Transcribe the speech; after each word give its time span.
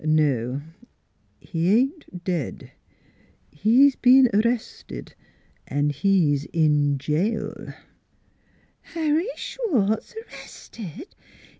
"No, 0.03 0.63
he 1.39 1.75
ain't 1.77 2.23
dead: 2.23 2.71
he's 3.51 3.95
been 3.95 4.29
a 4.33 4.39
rested 4.39 5.13
an' 5.67 5.91
he's 5.91 6.45
in 6.45 6.97
jail"" 6.97 7.71
Harry 8.95 9.29
Schwartz 9.35 10.15
arrested! 10.15 11.13